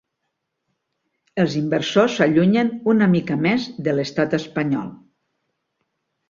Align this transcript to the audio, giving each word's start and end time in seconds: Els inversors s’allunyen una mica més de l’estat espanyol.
Els 1.43 1.57
inversors 1.59 2.15
s’allunyen 2.19 2.71
una 2.95 3.09
mica 3.13 3.37
més 3.43 3.69
de 3.89 3.95
l’estat 3.99 4.35
espanyol. 4.39 4.91